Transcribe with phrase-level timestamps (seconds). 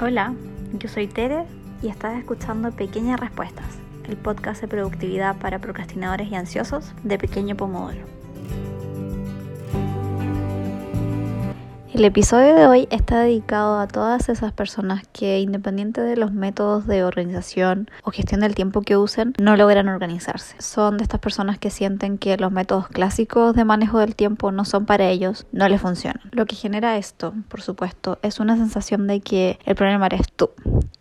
[0.00, 0.34] Hola,
[0.72, 1.44] yo soy Tere
[1.80, 7.56] y estás escuchando Pequeñas Respuestas, el podcast de productividad para procrastinadores y ansiosos de Pequeño
[7.56, 8.23] Pomodoro.
[11.94, 16.88] El episodio de hoy está dedicado a todas esas personas que, independiente de los métodos
[16.88, 20.56] de organización o gestión del tiempo que usen, no logran organizarse.
[20.58, 24.64] Son de estas personas que sienten que los métodos clásicos de manejo del tiempo no
[24.64, 26.20] son para ellos, no les funcionan.
[26.32, 30.50] Lo que genera esto, por supuesto, es una sensación de que el problema eres tú.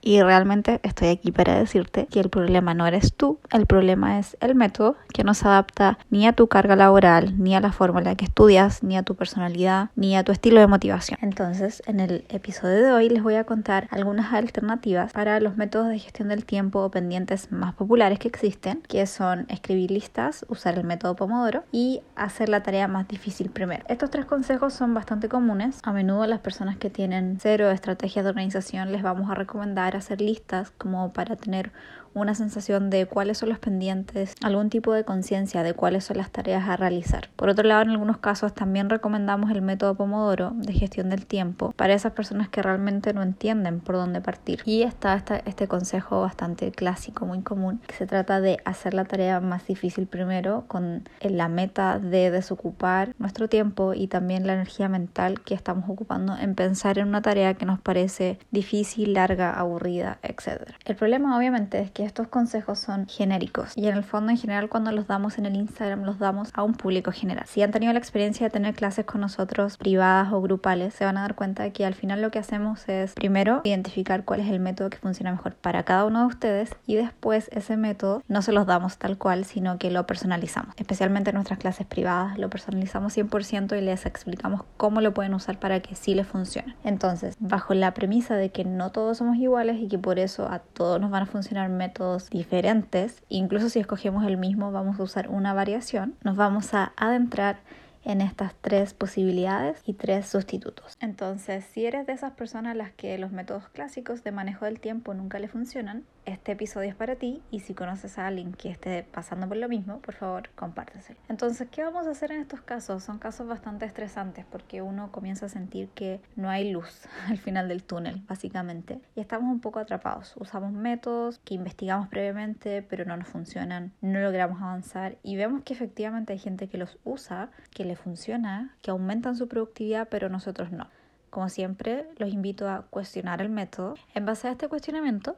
[0.06, 4.36] Y realmente estoy aquí para decirte que el problema no eres tú, el problema es
[4.42, 8.00] el método que no se adapta ni a tu carga laboral, ni a la forma
[8.00, 11.18] en la que estudias, ni a tu personalidad, ni a tu estilo de motivación.
[11.22, 15.88] Entonces, en el episodio de hoy les voy a contar algunas alternativas para los métodos
[15.88, 20.84] de gestión del tiempo pendientes más populares que existen, que son escribir listas, usar el
[20.84, 23.86] método Pomodoro y hacer la tarea más difícil primero.
[23.88, 25.80] Estos tres consejos son bastante comunes.
[25.84, 30.22] A menudo las personas que tienen cero estrategias de organización les vamos a recomendar hacer
[30.22, 31.72] listas como para tener
[32.14, 36.32] una sensación de cuáles son los pendientes, algún tipo de conciencia de cuáles son las
[36.32, 37.30] tareas a realizar.
[37.36, 41.74] Por otro lado, en algunos casos también recomendamos el método Pomodoro de gestión del tiempo
[41.76, 44.62] para esas personas que realmente no entienden por dónde partir.
[44.66, 49.40] Y está este consejo bastante clásico, muy común, que se trata de hacer la tarea
[49.40, 55.42] más difícil primero con la meta de desocupar nuestro tiempo y también la energía mental
[55.42, 60.72] que estamos ocupando en pensar en una tarea que nos parece difícil, larga, aburrida, etc.
[60.86, 64.70] El problema obviamente es que estos consejos son genéricos y en el fondo en general
[64.70, 67.46] cuando los damos en el Instagram los damos a un público general.
[67.48, 71.18] Si han tenido la experiencia de tener clases con nosotros privadas o grupales, se van
[71.18, 74.50] a dar cuenta de que al final lo que hacemos es primero identificar cuál es
[74.50, 78.42] el método que funciona mejor para cada uno de ustedes y después ese método no
[78.42, 80.76] se los damos tal cual, sino que lo personalizamos.
[80.78, 85.60] Especialmente en nuestras clases privadas lo personalizamos 100% y les explicamos cómo lo pueden usar
[85.60, 86.76] para que sí les funcione.
[86.84, 90.60] Entonces, bajo la premisa de que no todos somos iguales y que por eso a
[90.60, 91.93] todos nos van a funcionar métodos
[92.30, 97.58] diferentes, incluso si escogemos el mismo vamos a usar una variación, nos vamos a adentrar
[98.06, 100.98] en estas tres posibilidades y tres sustitutos.
[101.00, 104.80] Entonces, si eres de esas personas a las que los métodos clásicos de manejo del
[104.80, 108.70] tiempo nunca le funcionan, este episodio es para ti y si conoces a alguien que
[108.70, 111.20] esté pasando por lo mismo, por favor, compárteselo.
[111.30, 113.04] Entonces, ¿qué vamos a hacer en estos casos?
[113.04, 117.68] Son casos bastante estresantes porque uno comienza a sentir que no hay luz al final
[117.68, 120.34] del túnel, básicamente, y estamos un poco atrapados.
[120.38, 125.74] Usamos métodos que investigamos previamente, pero no nos funcionan, no logramos avanzar y vemos que
[125.74, 130.72] efectivamente hay gente que los usa, que le funciona, que aumentan su productividad, pero nosotros
[130.72, 130.88] no.
[131.30, 133.96] Como siempre, los invito a cuestionar el método.
[134.14, 135.36] En base a este cuestionamiento,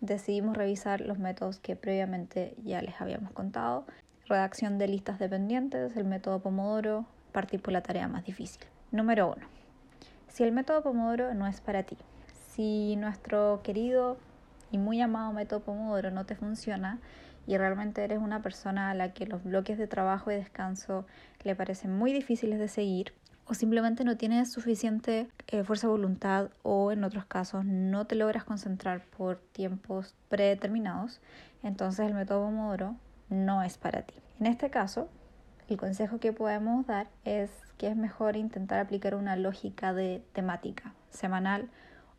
[0.00, 3.86] decidimos revisar los métodos que previamente ya les habíamos contado.
[4.26, 8.62] Redacción de listas dependientes, el método Pomodoro, partir por la tarea más difícil.
[8.90, 9.46] Número 1.
[10.28, 11.96] Si el método Pomodoro no es para ti,
[12.50, 14.16] si nuestro querido
[14.70, 16.98] y muy amado método Pomodoro no te funciona
[17.46, 21.06] y realmente eres una persona a la que los bloques de trabajo y descanso
[21.44, 23.12] le parecen muy difíciles de seguir,
[23.46, 28.16] o simplemente no tienes suficiente eh, fuerza de voluntad o en otros casos no te
[28.16, 31.20] logras concentrar por tiempos predeterminados,
[31.62, 32.96] entonces el método Pomodoro
[33.28, 34.14] no es para ti.
[34.40, 35.08] En este caso,
[35.68, 40.94] el consejo que podemos dar es que es mejor intentar aplicar una lógica de temática
[41.10, 41.68] semanal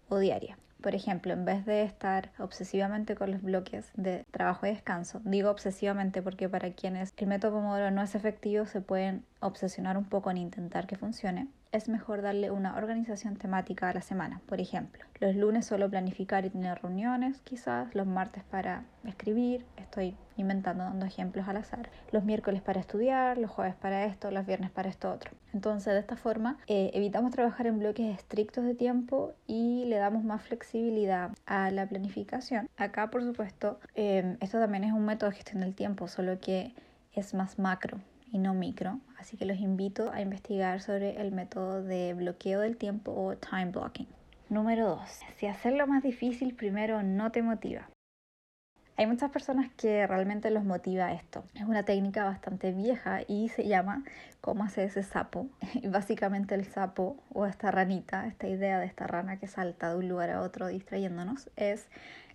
[0.10, 0.58] o diaria.
[0.82, 5.50] Por ejemplo, en vez de estar obsesivamente con los bloques de trabajo y descanso, digo
[5.50, 10.32] obsesivamente porque para quienes el método Pomodoro no es efectivo se pueden obsesionar un poco
[10.32, 14.42] en intentar que funcione, es mejor darle una organización temática a la semana.
[14.48, 20.16] Por ejemplo, los lunes solo planificar y tener reuniones, quizás, los martes para escribir, estoy
[20.38, 24.72] inventando, dando ejemplos al azar, los miércoles para estudiar, los jueves para esto, los viernes
[24.72, 25.32] para esto otro.
[25.54, 30.24] Entonces, de esta forma, eh, evitamos trabajar en bloques estrictos de tiempo y le damos
[30.24, 32.70] más flexibilidad a la planificación.
[32.78, 36.74] Acá, por supuesto, eh, esto también es un método de gestión del tiempo, solo que
[37.14, 38.00] es más macro
[38.32, 39.00] y no micro.
[39.18, 43.68] Así que los invito a investigar sobre el método de bloqueo del tiempo o time
[43.68, 44.08] blocking.
[44.50, 45.02] Número 2.
[45.36, 47.90] Si hacerlo más difícil primero no te motiva.
[49.00, 51.44] Hay muchas personas que realmente los motiva esto.
[51.54, 54.04] Es una técnica bastante vieja y se llama
[54.42, 55.48] cómo hace ese sapo.
[55.76, 59.98] Y básicamente el sapo o esta ranita, esta idea de esta rana que salta de
[59.98, 61.90] un lugar a otro distrayéndonos, es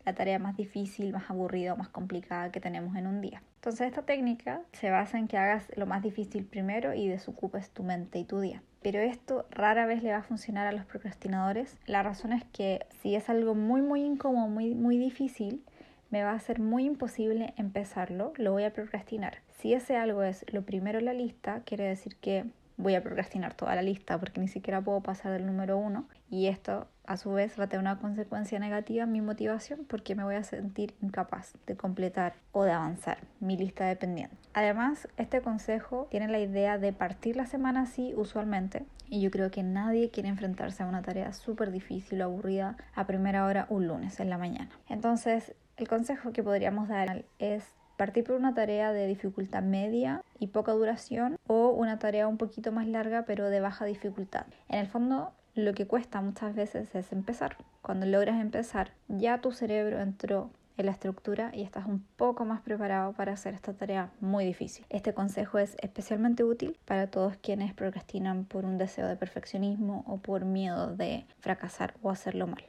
[0.04, 3.42] la tarea más difícil, más aburrida más complicada que tenemos en un día.
[3.56, 7.82] Entonces esta técnica se basa en que hagas lo más difícil primero y desocupes tu
[7.82, 8.62] mente y tu día.
[8.82, 11.78] Pero esto rara vez le va a funcionar a los procrastinadores.
[11.86, 15.62] La razón es que si es algo muy muy incómodo, muy muy difícil,
[16.10, 19.38] me va a ser muy imposible empezarlo, lo voy a procrastinar.
[19.48, 22.44] Si ese algo es lo primero en la lista, quiere decir que
[22.82, 26.46] voy a procrastinar toda la lista porque ni siquiera puedo pasar del número uno y
[26.46, 30.24] esto a su vez va a tener una consecuencia negativa en mi motivación porque me
[30.24, 34.38] voy a sentir incapaz de completar o de avanzar mi lista de pendientes.
[34.54, 39.50] Además, este consejo tiene la idea de partir la semana así usualmente y yo creo
[39.50, 43.86] que nadie quiere enfrentarse a una tarea súper difícil o aburrida a primera hora un
[43.86, 44.70] lunes en la mañana.
[44.88, 47.64] Entonces, el consejo que podríamos dar es
[48.02, 52.72] partir por una tarea de dificultad media y poca duración o una tarea un poquito
[52.72, 54.46] más larga pero de baja dificultad.
[54.68, 57.58] En el fondo, lo que cuesta muchas veces es empezar.
[57.80, 62.60] Cuando logras empezar, ya tu cerebro entró en la estructura y estás un poco más
[62.62, 64.84] preparado para hacer esta tarea muy difícil.
[64.88, 70.16] Este consejo es especialmente útil para todos quienes procrastinan por un deseo de perfeccionismo o
[70.16, 72.64] por miedo de fracasar o hacerlo mal.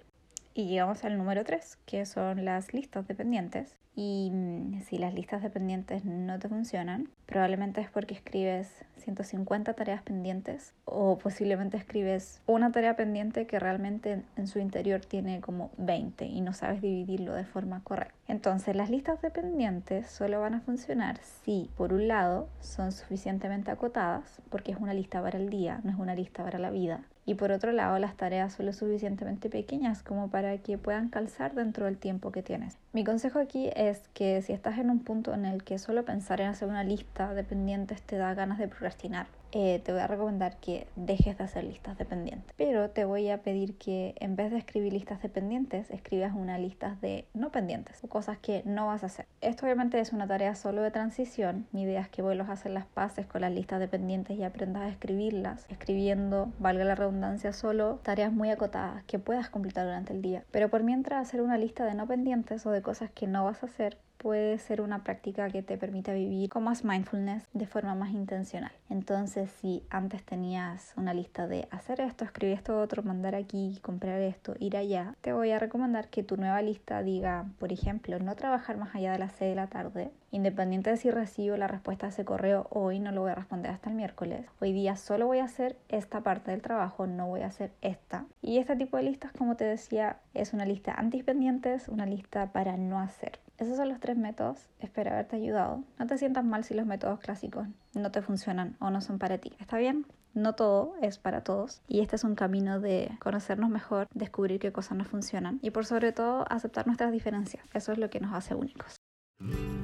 [0.53, 3.75] Y llegamos al número 3, que son las listas de pendientes.
[3.95, 9.73] Y mm, si las listas de pendientes no te funcionan, probablemente es porque escribes 150
[9.73, 15.71] tareas pendientes o posiblemente escribes una tarea pendiente que realmente en su interior tiene como
[15.77, 18.15] 20 y no sabes dividirlo de forma correcta.
[18.27, 23.71] Entonces las listas de pendientes solo van a funcionar si por un lado son suficientemente
[23.71, 27.03] acotadas, porque es una lista para el día, no es una lista para la vida,
[27.25, 31.53] y por otro lado las tareas son lo suficientemente pequeñas como para que puedan calzar
[31.53, 32.77] dentro del tiempo que tienes.
[32.91, 36.41] Mi consejo aquí es que si estás en un punto en el que solo pensar
[36.41, 40.07] en hacer una lista de pendientes te da ganas de procrastinar, eh, te voy a
[40.07, 42.51] recomendar que dejes de hacer listas de pendientes.
[42.57, 46.57] Pero te voy a pedir que en vez de escribir listas de pendientes, escribas una
[46.57, 49.27] lista de no pendientes o cosas que no vas a hacer.
[49.41, 51.67] Esto obviamente es una tarea solo de transición.
[51.71, 54.43] Mi idea es que vuelvas a hacer las paces con las listas de pendientes y
[54.43, 60.13] aprendas a escribirlas, escribiendo, valga la redundancia, solo tareas muy acotadas que puedas completar durante
[60.13, 60.43] el día.
[60.49, 63.61] Pero por mientras hacer una lista de no pendientes o de cosas que no vas
[63.61, 67.93] a hacer puede ser una práctica que te permita vivir con más mindfulness de forma
[67.93, 68.71] más intencional.
[68.89, 74.21] Entonces, si antes tenías una lista de hacer esto, escribir esto otro, mandar aquí, comprar
[74.21, 78.33] esto, ir allá, te voy a recomendar que tu nueva lista diga, por ejemplo, no
[78.35, 82.05] trabajar más allá de las 6 de la tarde, independiente de si recibo la respuesta
[82.05, 84.45] a ese correo hoy, no lo voy a responder hasta el miércoles.
[84.61, 88.25] Hoy día solo voy a hacer esta parte del trabajo, no voy a hacer esta.
[88.41, 92.77] Y este tipo de listas, como te decía, es una lista antipendientes, una lista para
[92.77, 93.39] no hacer.
[93.63, 94.67] Esos son los tres métodos.
[94.79, 95.85] Espero haberte ayudado.
[95.97, 99.37] No te sientas mal si los métodos clásicos no te funcionan o no son para
[99.37, 99.53] ti.
[99.57, 100.05] ¿Está bien?
[100.33, 104.73] No todo es para todos y este es un camino de conocernos mejor, descubrir qué
[104.73, 107.63] cosas nos funcionan y por sobre todo aceptar nuestras diferencias.
[107.73, 108.97] Eso es lo que nos hace únicos.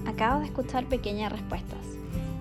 [0.06, 1.86] Acabo de escuchar Pequeñas Respuestas,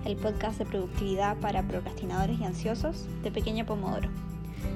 [0.03, 4.09] el podcast de productividad para procrastinadores y ansiosos de Pequeña Pomodoro.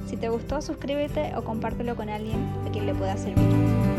[0.05, 3.92] Si te gustó, suscríbete o compártelo con alguien a quien le pueda servir.